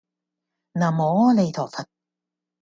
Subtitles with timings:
[0.73, 1.85] 喃嘸阿彌陀佛